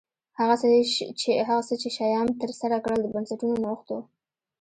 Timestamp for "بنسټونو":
3.15-3.55